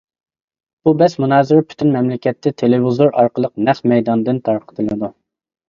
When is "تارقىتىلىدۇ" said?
4.51-5.15